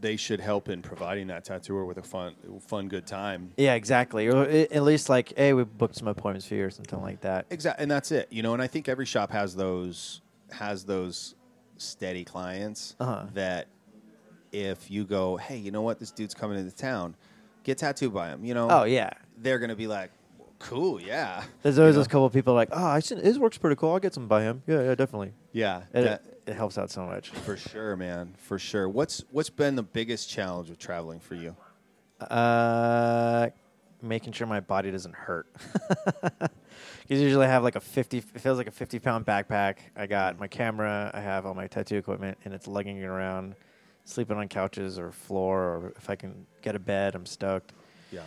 they 0.00 0.16
should 0.16 0.40
help 0.40 0.68
in 0.68 0.82
providing 0.82 1.28
that 1.28 1.44
tattooer 1.44 1.84
with 1.86 1.98
a 1.98 2.02
fun, 2.02 2.34
fun, 2.66 2.88
good 2.88 3.06
time. 3.06 3.52
yeah, 3.56 3.74
exactly. 3.74 4.28
Or 4.28 4.42
at 4.44 4.82
least 4.82 5.08
like, 5.08 5.32
hey, 5.36 5.52
we 5.52 5.64
booked 5.64 5.96
some 5.96 6.08
appointments 6.08 6.46
for 6.46 6.54
you 6.56 6.64
or 6.64 6.70
something 6.70 7.00
like 7.00 7.20
that. 7.22 7.46
Exactly, 7.50 7.82
and 7.82 7.90
that's 7.90 8.10
it. 8.12 8.28
You 8.30 8.42
know, 8.42 8.52
and 8.52 8.60
I 8.62 8.66
think 8.66 8.88
every 8.88 9.06
shop 9.06 9.30
has 9.30 9.54
those 9.54 10.20
has 10.50 10.84
those 10.84 11.34
steady 11.78 12.24
clients 12.24 12.96
Uh-huh. 13.00 13.26
that 13.34 13.66
if 14.52 14.90
you 14.90 15.04
go, 15.04 15.36
hey, 15.36 15.56
you 15.56 15.70
know 15.70 15.82
what, 15.82 15.98
this 15.98 16.10
dude's 16.12 16.34
coming 16.34 16.58
into 16.58 16.74
town, 16.74 17.16
get 17.64 17.78
tattooed 17.78 18.12
by 18.14 18.28
him. 18.28 18.44
You 18.44 18.54
know, 18.54 18.68
Oh 18.70 18.84
yeah. 18.84 19.10
they're 19.38 19.58
gonna 19.58 19.74
be 19.74 19.86
like, 19.86 20.10
cool, 20.64 21.00
yeah, 21.00 21.44
There's 21.62 21.78
always 21.78 21.92
You 21.92 21.98
know? 21.98 22.00
those 22.00 22.08
couple 22.08 22.30
people 22.30 22.54
like, 22.54 22.68
oh, 22.72 22.84
I 22.86 23.00
should, 23.00 23.18
his 23.18 23.38
work's 23.38 23.58
pretty 23.58 23.76
cool. 23.76 23.92
I'll 23.92 23.98
get 24.00 24.14
some 24.14 24.26
by 24.28 24.42
him. 24.42 24.62
Yeah, 24.66 24.82
yeah, 24.82 24.94
definitely. 24.94 25.32
yeah, 25.52 25.82
And 25.92 26.06
that- 26.06 26.22
it, 26.46 26.50
it 26.50 26.54
helps 26.56 26.76
out 26.78 26.90
so 26.90 27.04
much. 27.06 27.30
for 27.30 27.56
sure, 27.56 27.96
man, 27.96 28.34
for 28.38 28.58
sure. 28.58 28.88
What's 28.88 29.24
what's 29.30 29.50
been 29.50 29.76
the 29.76 29.82
biggest 29.82 30.28
challenge 30.28 30.68
with 30.70 30.78
traveling 30.78 31.20
for 31.20 31.34
you? 31.34 31.56
Uh, 32.20 33.48
making 34.02 34.32
sure 34.32 34.46
my 34.46 34.60
body 34.60 34.90
doesn't 34.90 35.14
hurt. 35.14 35.46
Because 37.06 37.20
usually 37.20 37.44
I 37.44 37.50
have 37.50 37.62
like 37.62 37.76
a 37.76 37.80
50, 37.80 38.16
it 38.16 38.40
feels 38.40 38.56
like 38.56 38.66
a 38.66 38.70
50 38.70 38.98
pound 38.98 39.26
backpack. 39.26 39.76
I 39.94 40.06
got 40.06 40.40
my 40.40 40.46
camera, 40.48 41.10
I 41.12 41.20
have 41.20 41.44
all 41.44 41.52
my 41.52 41.66
tattoo 41.66 41.96
equipment, 41.98 42.38
and 42.46 42.54
it's 42.54 42.66
lugging 42.66 42.96
it 42.96 43.04
around, 43.04 43.56
sleeping 44.04 44.38
on 44.38 44.48
couches 44.48 44.98
or 44.98 45.12
floor, 45.12 45.60
or 45.64 45.92
if 45.98 46.08
I 46.08 46.16
can 46.16 46.46
get 46.62 46.74
a 46.74 46.78
bed, 46.78 47.14
I'm 47.14 47.26
stoked. 47.26 47.74
Yeah. 48.10 48.22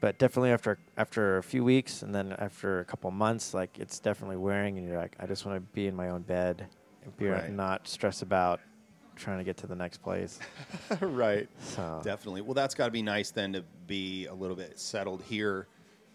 But 0.00 0.18
definitely 0.18 0.50
after 0.50 0.78
after 0.96 1.36
a 1.36 1.42
few 1.42 1.62
weeks 1.62 2.02
and 2.02 2.14
then 2.14 2.32
after 2.38 2.80
a 2.80 2.84
couple 2.84 3.10
months, 3.10 3.52
like 3.52 3.78
it's 3.78 4.00
definitely 4.00 4.36
wearing, 4.36 4.78
and 4.78 4.86
you're 4.88 4.98
like, 4.98 5.14
I 5.20 5.26
just 5.26 5.44
want 5.44 5.56
to 5.56 5.60
be 5.74 5.86
in 5.86 5.94
my 5.94 6.08
own 6.08 6.22
bed 6.22 6.66
and 7.04 7.16
be 7.16 7.26
Right. 7.26 7.50
not 7.52 7.86
stress 7.86 8.22
about 8.22 8.60
trying 9.16 9.38
to 9.38 9.44
get 9.44 9.58
to 9.58 9.66
the 9.66 9.74
next 9.74 9.98
place. 9.98 10.38
right. 11.00 11.48
So 11.60 12.00
Definitely. 12.02 12.40
Well, 12.40 12.54
that's 12.54 12.74
got 12.74 12.86
to 12.86 12.90
be 12.90 13.02
nice 13.02 13.30
then 13.30 13.52
to 13.52 13.64
be 13.86 14.26
a 14.26 14.34
little 14.34 14.56
bit 14.56 14.78
settled 14.78 15.22
here 15.22 15.68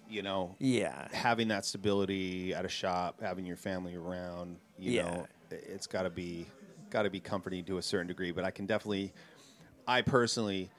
you 0.08 0.22
know, 0.22 0.56
Yeah. 0.60 1.08
having 1.12 1.48
that 1.50 1.66
stability 1.66 2.54
at 2.54 2.66
a 2.66 2.70
shop, 2.70 3.22
having 3.22 3.46
your 3.46 3.58
family 3.58 3.96
around, 3.96 4.58
you 4.78 4.94
Yeah. 4.94 5.04
know, 5.04 5.28
it's 5.50 5.88
got 5.88 6.04
to 6.04 6.10
be 6.10 6.46
got 6.92 7.04
to 7.04 7.10
be 7.10 7.20
comforting 7.20 7.66
to 7.66 7.78
a 7.78 7.82
certain 7.82 8.08
degree. 8.08 8.32
But 8.32 8.46
I 8.46 8.52
can 8.52 8.66
definitely, 8.66 9.14
I 9.88 10.02
personally 10.02 10.70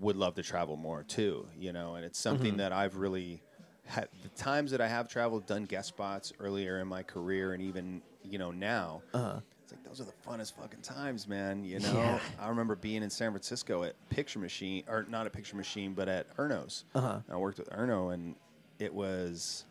would 0.00 0.16
love 0.16 0.34
to 0.36 0.42
travel 0.42 0.76
more 0.76 1.02
too, 1.02 1.46
you 1.58 1.72
know, 1.72 1.94
and 1.94 2.04
it's 2.04 2.18
something 2.18 2.48
Mm-hmm. 2.52 2.56
that 2.58 2.72
I've 2.72 2.96
really 2.96 3.42
had 3.84 4.08
the 4.22 4.28
times 4.30 4.70
that 4.72 4.80
I 4.80 4.88
have 4.88 5.08
traveled, 5.08 5.46
done 5.46 5.64
guest 5.64 5.88
spots 5.88 6.32
earlier 6.40 6.80
in 6.80 6.88
my 6.88 7.02
career, 7.02 7.52
and 7.52 7.62
even 7.62 8.02
you 8.24 8.38
know 8.38 8.50
now. 8.50 9.02
It's 9.14 9.72
like 9.72 9.82
those 9.84 10.00
are 10.00 10.04
the 10.04 10.12
funnest 10.26 10.52
fucking 10.54 10.80
times, 10.82 11.26
man. 11.26 11.64
You 11.64 11.80
know, 11.80 11.88
Uh-huh. 11.88 12.18
Yeah. 12.38 12.44
I 12.44 12.48
remember 12.48 12.76
being 12.76 13.02
in 13.02 13.10
San 13.10 13.30
Francisco 13.32 13.82
at 13.82 13.94
Picture 14.10 14.38
Machine, 14.38 14.84
or 14.88 15.04
not 15.08 15.26
at 15.26 15.32
Picture 15.32 15.56
Machine, 15.56 15.92
but 15.94 16.08
at 16.08 16.36
Erno's. 16.36 16.84
Uh-huh. 16.94 17.20
I 17.28 17.36
worked 17.36 17.58
with 17.58 17.68
Erno, 17.70 18.12
and 18.14 18.36
it 18.78 18.92
was 18.94 19.64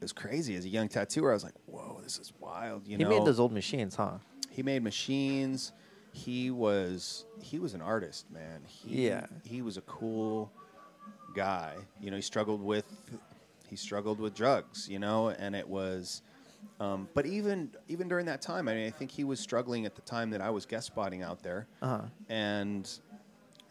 it 0.00 0.04
was 0.04 0.12
crazy. 0.12 0.56
As 0.56 0.64
a 0.64 0.68
young 0.68 0.88
tattooer, 0.88 1.30
I 1.30 1.34
was 1.34 1.44
like, 1.44 1.54
"Whoa, 1.66 2.00
this 2.02 2.18
is 2.18 2.32
wild!" 2.40 2.86
You 2.88 2.96
He 2.96 3.04
know, 3.04 3.10
he 3.10 3.18
made 3.18 3.26
those 3.26 3.38
old 3.38 3.52
machines, 3.52 3.94
huh? 3.94 4.18
he 4.50 4.62
made 4.64 4.82
machines. 4.82 5.72
He 6.12 6.50
was 6.50 7.24
he 7.40 7.58
was 7.58 7.74
an 7.74 7.80
artist, 7.82 8.30
man. 8.30 8.60
He, 8.66 9.06
Yeah. 9.08 9.26
he 9.44 9.62
was 9.62 9.76
a 9.76 9.80
cool 9.82 10.52
guy. 11.34 11.76
You 12.00 12.10
know, 12.10 12.16
he 12.16 12.22
struggled 12.22 12.62
with 12.62 12.84
he 13.68 13.76
struggled 13.76 14.20
with 14.20 14.34
drugs. 14.34 14.88
You 14.88 14.98
know, 14.98 15.28
and 15.30 15.54
it 15.56 15.66
was. 15.68 16.22
Um, 16.80 17.08
but 17.14 17.26
even 17.26 17.70
even 17.88 18.08
during 18.08 18.26
that 18.26 18.42
time, 18.42 18.68
I 18.68 18.74
mean, 18.74 18.86
I 18.86 18.90
think 18.90 19.10
he 19.10 19.24
was 19.24 19.40
struggling 19.40 19.86
at 19.86 19.94
the 19.94 20.02
time 20.02 20.30
that 20.30 20.40
I 20.40 20.50
was 20.50 20.66
guest 20.66 20.86
spotting 20.88 21.22
out 21.22 21.42
there, 21.42 21.66
Uh-huh. 21.80 22.02
and 22.28 22.88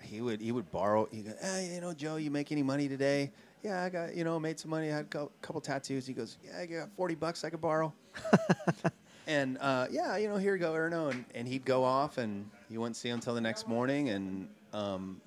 he 0.02 0.22
would 0.22 0.42
he 0.42 0.52
would 0.52 0.72
borrow. 0.72 1.08
He 1.12 1.22
go, 1.22 1.34
hey, 1.42 1.72
you 1.76 1.82
know, 1.82 1.94
Joe, 1.94 2.16
you 2.18 2.32
make 2.32 2.52
any 2.52 2.64
money 2.64 2.88
today? 2.90 3.32
Yeah, 3.64 3.84
I 3.84 3.90
got 3.90 4.16
you 4.16 4.24
know 4.24 4.40
made 4.40 4.60
some 4.60 4.72
money. 4.72 4.92
I 4.92 4.96
had 4.98 5.06
a 5.14 5.28
couple 5.42 5.62
tattoos. 5.62 6.08
He 6.08 6.14
goes, 6.14 6.38
yeah, 6.44 6.60
I 6.60 6.66
got 6.66 6.90
forty 6.96 7.16
bucks 7.16 7.44
I 7.44 7.50
could 7.50 7.62
borrow. 7.62 7.94
and 9.32 9.58
uh, 9.60 9.88
yeah, 9.90 10.18
you 10.18 10.28
know, 10.28 10.38
here 10.38 10.54
you 10.56 10.60
go, 10.60 10.74
Erno, 10.74 11.12
and, 11.12 11.26
and 11.34 11.48
he'd 11.48 11.66
go 11.66 11.84
off, 11.84 12.18
and 12.18 12.50
you 12.70 12.80
wouldn't 12.80 12.96
see 12.98 13.10
him 13.10 13.16
until 13.16 13.34
the 13.34 13.42
next 13.42 13.68
morning. 13.68 14.10
And 14.10 14.48
um, 14.74 15.22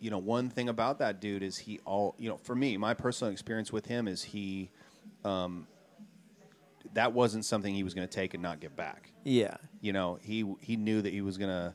you 0.00 0.10
know, 0.10 0.18
one 0.18 0.48
thing 0.48 0.68
about 0.68 0.98
that 1.00 1.20
dude 1.20 1.42
is 1.42 1.58
he 1.58 1.80
all 1.84 2.14
you 2.18 2.28
know. 2.28 2.36
For 2.38 2.54
me, 2.54 2.76
my 2.76 2.94
personal 2.94 3.32
experience 3.32 3.72
with 3.72 3.86
him 3.86 4.08
is 4.08 4.22
he. 4.22 4.70
Um, 5.24 5.66
that 6.94 7.12
wasn't 7.12 7.44
something 7.44 7.72
he 7.74 7.82
was 7.84 7.94
going 7.94 8.08
to 8.08 8.12
take 8.12 8.32
and 8.34 8.42
not 8.42 8.58
give 8.58 8.74
back 8.74 9.12
Yeah. 9.24 9.56
you 9.80 9.92
know, 9.92 10.18
he 10.22 10.44
he 10.60 10.76
knew 10.76 11.02
that 11.02 11.12
he 11.12 11.20
was 11.20 11.36
gonna 11.38 11.74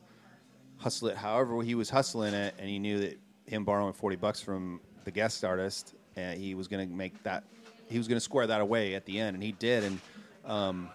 hustle 0.78 1.08
it 1.08 1.16
however 1.16 1.62
he 1.62 1.74
was 1.74 1.88
hustling 1.88 2.34
it, 2.34 2.54
and 2.58 2.68
he 2.68 2.78
knew 2.78 2.98
that 3.00 3.18
him 3.46 3.64
borrowing 3.64 3.92
forty 3.94 4.16
bucks 4.16 4.40
from 4.40 4.80
the 5.04 5.10
guest 5.10 5.44
artist, 5.44 5.94
and 6.16 6.38
he 6.38 6.54
was 6.54 6.66
gonna 6.68 6.86
make 6.86 7.22
that, 7.22 7.44
he 7.88 7.96
was 7.98 8.08
gonna 8.08 8.20
square 8.20 8.46
that 8.48 8.60
away 8.60 8.94
at 8.94 9.06
the 9.06 9.18
end, 9.18 9.34
and 9.36 9.42
he 9.42 9.52
did, 9.52 9.84
and 9.84 10.00
um, 10.44 10.90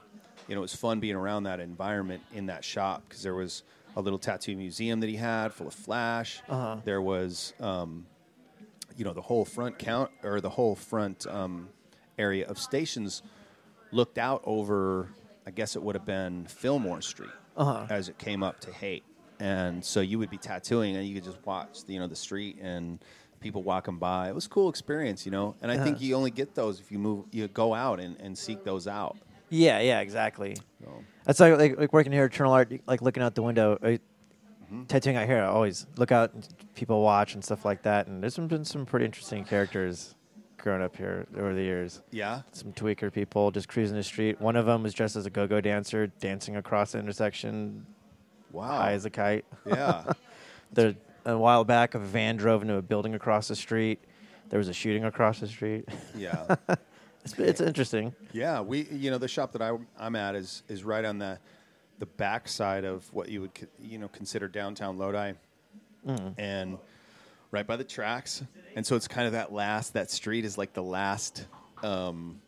you 0.51 0.55
know, 0.55 0.59
it 0.59 0.63
was 0.63 0.75
fun 0.75 0.99
being 0.99 1.15
around 1.15 1.43
that 1.43 1.61
environment 1.61 2.21
in 2.33 2.47
that 2.47 2.65
shop 2.65 3.03
because 3.07 3.23
there 3.23 3.33
was 3.33 3.63
a 3.95 4.01
little 4.01 4.19
tattoo 4.19 4.53
museum 4.57 4.99
that 4.99 5.07
he 5.07 5.15
had 5.15 5.53
full 5.53 5.65
of 5.67 5.73
flash. 5.73 6.41
Uh-huh. 6.49 6.75
There 6.83 7.01
was, 7.01 7.53
um, 7.61 8.05
you 8.97 9.05
know, 9.05 9.13
the 9.13 9.21
whole 9.21 9.45
front 9.45 9.79
count 9.79 10.11
or 10.23 10.41
the 10.41 10.49
whole 10.49 10.75
front 10.75 11.25
um, 11.27 11.69
area 12.19 12.45
of 12.49 12.59
stations 12.59 13.23
looked 13.93 14.17
out 14.17 14.41
over, 14.43 15.07
I 15.47 15.51
guess 15.51 15.77
it 15.77 15.81
would 15.83 15.95
have 15.95 16.05
been 16.05 16.47
Fillmore 16.47 17.01
Street 17.01 17.29
Uh-huh. 17.55 17.87
as 17.89 18.09
it 18.09 18.17
came 18.17 18.43
up 18.43 18.59
to 18.59 18.71
Haight. 18.73 19.03
And 19.39 19.83
so 19.85 20.01
you 20.01 20.19
would 20.19 20.29
be 20.29 20.37
tattooing 20.37 20.97
and 20.97 21.07
you 21.07 21.15
could 21.15 21.23
just 21.23 21.39
watch, 21.45 21.79
you 21.87 21.97
know, 21.97 22.07
the 22.07 22.15
street 22.17 22.57
and 22.61 22.99
people 23.39 23.63
walking 23.63 23.99
by. 23.99 24.27
It 24.27 24.35
was 24.35 24.47
a 24.47 24.49
cool 24.49 24.67
experience, 24.67 25.25
you 25.25 25.31
know. 25.31 25.55
And 25.61 25.71
I 25.71 25.77
think 25.81 26.01
you 26.01 26.13
only 26.15 26.29
get 26.31 26.55
those 26.55 26.81
if 26.81 26.91
you 26.91 26.99
move, 26.99 27.23
you 27.31 27.47
go 27.47 27.73
out 27.73 28.01
and, 28.01 28.17
and 28.19 28.37
seek 28.37 28.65
those 28.65 28.85
out. 28.85 29.15
Yeah, 29.51 29.79
yeah, 29.79 29.99
exactly. 29.99 30.55
So, 30.83 31.03
That's 31.25 31.39
like, 31.39 31.57
like 31.57 31.77
like 31.77 31.93
working 31.93 32.11
here 32.11 32.23
at 32.23 32.33
Eternal 32.33 32.53
Art, 32.53 32.71
like 32.87 33.01
looking 33.03 33.21
out 33.21 33.35
the 33.35 33.43
window, 33.43 33.77
uh, 33.83 33.97
Mm-hmm. 34.71 34.85
tattooing 34.85 35.17
out 35.17 35.25
here. 35.27 35.39
I 35.43 35.47
always 35.47 35.85
look 35.97 36.13
out, 36.13 36.33
and 36.33 36.47
people 36.75 37.01
watch 37.01 37.33
and 37.33 37.43
stuff 37.43 37.65
like 37.65 37.81
that. 37.81 38.07
And 38.07 38.23
there's 38.23 38.37
been- 38.37 38.63
some 38.63 38.85
pretty 38.85 39.05
interesting 39.05 39.43
characters 39.43 40.15
growing 40.57 40.81
up 40.81 40.95
here 40.95 41.27
over 41.37 41.53
the 41.53 41.61
years. 41.61 42.01
yeah. 42.11 42.43
Some 42.53 42.71
tweaker 42.71 43.11
people 43.11 43.51
just 43.51 43.67
cruising 43.67 43.97
the 43.97 44.03
street. 44.03 44.39
One 44.39 44.55
of 44.55 44.65
them 44.65 44.81
was 44.83 44.93
dressed 44.93 45.17
as 45.17 45.25
a 45.25 45.29
go-go 45.29 45.59
dancer, 45.59 46.07
dancing 46.07 46.55
across 46.55 46.93
the 46.93 46.99
intersection, 46.99 47.85
Wow. 48.53 48.67
high 48.77 48.93
as 48.93 49.03
a 49.03 49.09
kite. 49.09 49.43
yeah. 49.67 50.13
There, 50.73 50.95
a 51.25 51.37
while 51.37 51.65
back, 51.65 51.93
a 51.95 51.99
van 51.99 52.37
drove 52.37 52.61
into 52.61 52.75
a 52.75 52.81
building 52.81 53.13
across 53.13 53.49
the 53.49 53.57
street. 53.57 53.99
There 54.47 54.57
was 54.57 54.69
a 54.69 54.73
shooting 54.73 55.03
across 55.03 55.41
the 55.41 55.47
street. 55.47 55.83
Yeah. 56.15 56.55
It's, 57.23 57.37
it's 57.37 57.61
interesting. 57.61 58.13
Yeah, 58.33 58.61
we 58.61 58.83
you 58.91 59.11
know 59.11 59.17
the 59.17 59.27
shop 59.27 59.51
that 59.53 59.61
I 59.61 59.77
I'm 59.99 60.15
at 60.15 60.35
is 60.35 60.63
is 60.67 60.83
right 60.83 61.05
on 61.05 61.19
the 61.19 61.39
the 61.99 62.05
back 62.07 62.47
side 62.47 62.83
of 62.83 63.11
what 63.13 63.29
you 63.29 63.41
would 63.41 63.53
co- 63.53 63.67
you 63.79 63.97
know 63.99 64.07
consider 64.07 64.47
downtown 64.47 64.97
Lodi, 64.97 65.33
and 66.37 66.77
right 67.51 67.65
by 67.67 67.75
the 67.75 67.83
tracks, 67.83 68.43
and 68.75 68.85
so 68.85 68.95
it's 68.95 69.07
kind 69.07 69.27
of 69.27 69.33
that 69.33 69.53
last 69.53 69.93
that 69.93 70.09
street 70.11 70.45
is 70.45 70.57
like 70.57 70.73
the 70.73 70.83
last. 70.83 71.45
Um, 71.83 72.39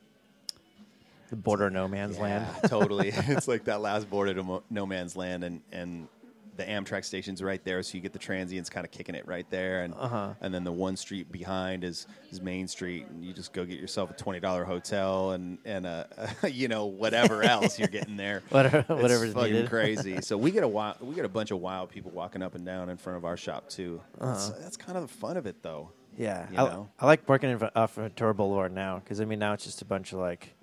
The 1.29 1.35
border 1.35 1.67
of 1.67 1.73
no 1.73 1.87
man's 1.87 2.17
yeah, 2.17 2.23
land. 2.23 2.47
totally. 2.67 3.09
it's 3.13 3.47
like 3.47 3.63
that 3.65 3.81
last 3.81 4.09
border 4.09 4.33
to 4.35 4.43
mo- 4.43 4.63
no 4.69 4.85
man's 4.85 5.15
land, 5.15 5.43
and 5.43 5.61
and 5.71 6.07
the 6.55 6.63
Amtrak 6.63 7.03
station's 7.03 7.41
right 7.41 7.63
there, 7.63 7.81
so 7.83 7.95
you 7.95 8.01
get 8.01 8.13
the 8.13 8.19
transients 8.19 8.69
kind 8.69 8.85
of 8.85 8.91
kicking 8.91 9.15
it 9.15 9.27
right 9.27 9.49
there, 9.49 9.83
and 9.83 9.93
Uh-huh. 9.95 10.33
and 10.41 10.53
then 10.53 10.63
the 10.63 10.71
one 10.71 10.95
street 10.95 11.31
behind 11.31 11.83
is 11.83 12.05
is 12.31 12.41
Main 12.41 12.67
Street, 12.67 13.07
and 13.09 13.23
you 13.25 13.33
just 13.33 13.53
go 13.53 13.65
get 13.65 13.79
yourself 13.79 14.11
a 14.11 14.13
twenty 14.13 14.39
dollar 14.39 14.63
hotel 14.63 15.31
and 15.31 15.57
and 15.65 15.85
a, 15.85 16.07
you 16.51 16.67
know 16.67 16.85
whatever 16.85 17.41
else 17.55 17.79
you're 17.79 17.87
getting 17.87 18.17
there. 18.17 18.41
Whatever- 18.49 18.79
It's 18.79 18.89
whatever's 18.89 19.33
fucking 19.33 19.53
needed. 19.53 19.69
crazy. 19.69 20.19
So 20.21 20.37
we 20.37 20.51
get 20.51 20.63
a 20.63 20.67
wild, 20.67 20.97
we 21.01 21.15
get 21.15 21.25
a 21.25 21.29
bunch 21.29 21.51
of 21.51 21.59
wild 21.59 21.89
people 21.89 22.11
walking 22.11 22.41
up 22.41 22.55
and 22.55 22.65
down 22.65 22.89
in 22.89 22.97
front 22.97 23.17
of 23.17 23.25
our 23.25 23.35
shop 23.37 23.67
too. 23.69 24.01
That's, 24.19 24.49
Uh-huh. 24.49 24.59
that's 24.61 24.77
kind 24.77 24.97
of 24.97 25.01
the 25.03 25.13
fun 25.13 25.37
of 25.37 25.45
it, 25.45 25.61
though. 25.63 25.89
Yeah, 26.17 26.47
You 26.51 26.57
I, 26.59 26.63
know? 26.69 26.89
I 26.99 27.07
like 27.07 27.27
working 27.27 27.49
in, 27.49 27.59
off 27.75 27.95
Ventura 27.95 28.35
Boulevard 28.35 28.71
now 28.71 28.99
because 28.99 29.19
I 29.19 29.25
mean 29.25 29.39
now 29.39 29.53
it's 29.53 29.63
just 29.63 29.81
a 29.81 29.85
bunch 29.85 30.13
of 30.13 30.19
like 30.19 30.53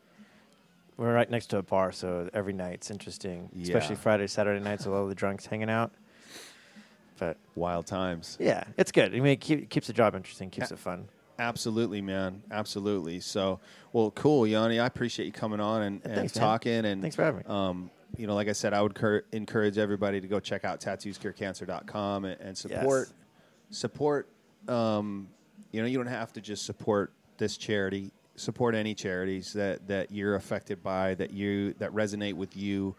we're 1.00 1.14
right 1.14 1.30
next 1.30 1.46
to 1.46 1.56
a 1.58 1.62
bar, 1.62 1.92
so 1.92 2.28
every 2.34 2.52
night's 2.52 2.90
interesting, 2.90 3.48
especially 3.62 3.96
Friday, 3.96 4.26
Saturday 4.26 4.62
nights 4.62 4.84
with 4.84 4.94
all 4.94 5.06
the 5.06 5.14
drunks 5.14 5.46
hanging 5.46 5.70
out. 5.70 5.92
But 7.18 7.38
Wild 7.54 7.86
times. 7.86 8.36
yeah, 8.38 8.64
it's 8.76 8.92
good. 8.92 9.14
I 9.14 9.20
mean, 9.20 9.32
it 9.32 9.40
keep, 9.40 9.70
keeps 9.70 9.86
the 9.86 9.92
job 9.94 10.14
interesting, 10.14 10.50
keeps 10.50 10.70
Yeah. 10.70 10.74
it 10.74 10.78
fun. 10.78 11.08
Absolutely, 11.38 12.02
man. 12.02 12.42
Absolutely. 12.50 13.20
So, 13.20 13.60
well, 13.94 14.10
cool, 14.10 14.46
Yanni. 14.46 14.78
I 14.78 14.84
appreciate 14.86 15.24
you 15.24 15.32
coming 15.32 15.58
on 15.58 15.80
and, 15.82 16.04
and 16.04 16.14
thanks, 16.14 16.34
man. 16.34 16.42
talking. 16.44 16.84
And 16.84 17.00
Thanks 17.00 17.16
for 17.16 17.24
having 17.24 17.38
me. 17.38 17.44
Um, 17.46 17.90
you 18.18 18.26
know, 18.26 18.34
like 18.34 18.48
I 18.48 18.52
said, 18.52 18.74
I 18.74 18.82
would 18.82 18.94
cur- 18.94 19.24
encourage 19.32 19.78
everybody 19.78 20.20
to 20.20 20.26
go 20.28 20.38
check 20.38 20.66
out 20.66 20.80
tattooscurecancer.com 20.80 22.24
and, 22.26 22.40
and 22.42 22.58
support 22.58 23.08
support. 23.70 24.28
Um, 24.68 25.28
you 25.72 25.80
know, 25.80 25.86
you 25.86 25.96
don't 25.96 26.08
have 26.08 26.32
to 26.34 26.42
just 26.42 26.66
support 26.66 27.12
this 27.38 27.56
charity. 27.56 28.12
Support 28.40 28.74
any 28.74 28.94
charities 28.94 29.52
that 29.52 29.86
that 29.88 30.10
you're 30.10 30.34
affected 30.34 30.82
by, 30.82 31.14
that 31.16 31.30
you 31.32 31.74
that 31.74 31.90
resonate 31.90 32.34
with 32.34 32.56
you. 32.56 32.96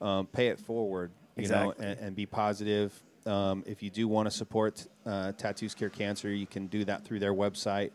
Um, 0.00 0.26
pay 0.26 0.48
it 0.48 0.58
forward. 0.58 1.10
You 1.36 1.42
Exactly. 1.42 1.84
know, 1.84 1.90
and, 1.90 2.00
and 2.00 2.16
be 2.16 2.26
positive. 2.26 3.02
Um, 3.26 3.64
if 3.66 3.82
you 3.82 3.90
do 3.90 4.06
want 4.06 4.26
to 4.26 4.30
support 4.30 4.86
uh, 5.06 5.32
Tattoos 5.32 5.74
Cure 5.74 5.90
Cancer, 5.90 6.30
you 6.32 6.46
can 6.46 6.66
do 6.68 6.84
that 6.84 7.04
through 7.04 7.18
their 7.18 7.34
website. 7.34 7.90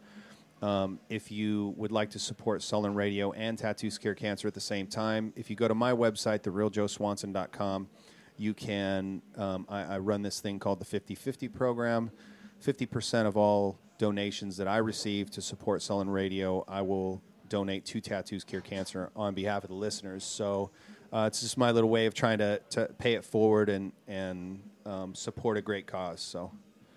Um, 0.62 1.00
if 1.08 1.32
you 1.32 1.74
would 1.78 1.92
like 1.92 2.10
to 2.12 2.20
support 2.20 2.62
Sullen 2.64 2.94
Radio 2.94 3.32
and 3.32 3.58
Tattoos 3.58 3.98
Cure 3.98 4.16
Cancer 4.16 4.48
at 4.48 4.54
the 4.54 4.60
same 4.60 4.88
time, 4.88 5.32
if 5.38 5.50
you 5.50 5.56
go 5.56 5.68
to 5.68 5.76
my 5.76 5.94
website, 5.94 6.40
therealjoeswanson.com, 6.42 7.88
you 8.38 8.54
can, 8.54 9.22
um, 9.38 9.66
I, 9.70 9.84
I 9.84 9.98
run 10.00 10.22
this 10.22 10.42
thing 10.42 10.60
called 10.60 10.80
the 10.80 10.86
50 10.86 11.16
50 11.16 11.48
program. 11.48 12.12
50% 12.64 13.26
of 13.26 13.38
all 13.38 13.78
donations 13.98 14.58
that 14.58 14.68
I 14.68 14.78
receive 14.78 15.30
to 15.32 15.42
support 15.42 15.82
Sullen 15.82 16.10
Radio, 16.10 16.64
I 16.68 16.82
will 16.82 17.22
donate 17.50 17.86
to 17.86 18.00
Tattoos 18.02 18.44
Cure 18.44 18.62
Cancer 18.62 19.10
on 19.16 19.34
behalf 19.34 19.64
of 19.64 19.70
the 19.70 19.76
listeners. 19.76 20.24
So 20.24 20.72
uh, 21.12 21.26
it's 21.28 21.42
just 21.42 21.58
my 21.58 21.72
little 21.72 21.90
way 21.90 22.06
of 22.06 22.14
trying 22.14 22.38
to, 22.40 22.60
to 22.72 22.86
pay 22.98 23.14
it 23.14 23.26
forward 23.26 23.70
and, 23.70 23.92
and 24.08 24.62
um, 24.86 25.16
support 25.16 25.58
a 25.58 25.62
great 25.62 25.88
cause. 25.88 26.22
So 26.22 26.52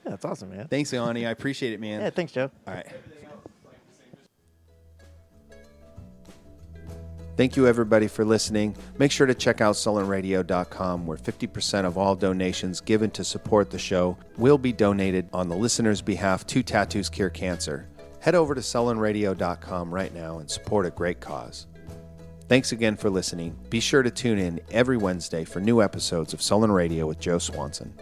Yeah, 0.04 0.10
that's 0.10 0.24
awesome, 0.24 0.50
man. 0.50 0.68
thanks, 0.68 0.92
Yanni. 0.92 1.26
I 1.26 1.30
appreciate 1.30 1.72
it, 1.72 1.80
man. 1.80 2.00
yeah, 2.02 2.10
thanks, 2.10 2.32
Joe. 2.32 2.50
All 2.66 2.74
right. 2.74 2.86
Thank 7.42 7.56
you, 7.56 7.66
everybody, 7.66 8.06
for 8.06 8.24
listening. 8.24 8.76
Make 8.98 9.10
sure 9.10 9.26
to 9.26 9.34
check 9.34 9.60
out 9.60 9.74
SullenRadio.com, 9.74 11.08
where 11.08 11.18
50% 11.18 11.84
of 11.84 11.98
all 11.98 12.14
donations 12.14 12.80
given 12.80 13.10
to 13.10 13.24
support 13.24 13.68
the 13.68 13.80
show 13.80 14.16
will 14.38 14.58
be 14.58 14.72
donated 14.72 15.28
on 15.32 15.48
the 15.48 15.56
listener's 15.56 16.00
behalf 16.00 16.46
to 16.46 16.62
Tattoos 16.62 17.08
Cure 17.08 17.30
Cancer. 17.30 17.88
Head 18.20 18.36
over 18.36 18.54
to 18.54 18.60
SullenRadio.com 18.60 19.92
right 19.92 20.14
now 20.14 20.38
and 20.38 20.48
support 20.48 20.86
a 20.86 20.90
great 20.90 21.18
cause. 21.18 21.66
Thanks 22.46 22.70
again 22.70 22.96
for 22.96 23.10
listening. 23.10 23.58
Be 23.70 23.80
sure 23.80 24.04
to 24.04 24.10
tune 24.12 24.38
in 24.38 24.60
every 24.70 24.96
Wednesday 24.96 25.42
for 25.42 25.58
new 25.58 25.82
episodes 25.82 26.32
of 26.32 26.40
Sullen 26.40 26.70
Radio 26.70 27.08
with 27.08 27.18
Joe 27.18 27.38
Swanson. 27.38 27.92